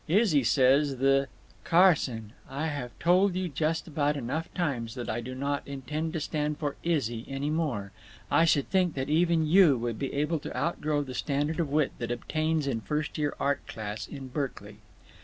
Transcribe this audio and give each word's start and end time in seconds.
Izzy 0.07 0.43
says 0.43 0.95
th—" 0.99 1.27
"Carson, 1.63 2.33
I 2.49 2.65
have 2.69 2.89
told 2.97 3.35
you 3.35 3.47
just 3.47 3.87
about 3.87 4.17
enough 4.17 4.51
times 4.55 4.95
that 4.95 5.07
I 5.11 5.21
do 5.21 5.35
not 5.35 5.61
intend 5.67 6.13
to 6.13 6.19
stand 6.19 6.57
for 6.57 6.75
'Izzy' 6.81 7.23
any 7.29 7.51
more! 7.51 7.91
I 8.31 8.43
should 8.45 8.71
think 8.71 8.95
that 8.95 9.11
even 9.11 9.45
you 9.45 9.77
would 9.77 9.99
be 9.99 10.11
able 10.15 10.39
to 10.39 10.57
outgrow 10.57 11.03
the 11.03 11.13
standard 11.13 11.59
of 11.59 11.69
wit 11.69 11.91
that 11.99 12.09
obtains 12.09 12.65
in 12.65 12.81
first 12.81 13.19
year 13.19 13.35
art 13.39 13.67
class 13.67 14.11
at 14.11 14.33
Berkeley." 14.33 14.77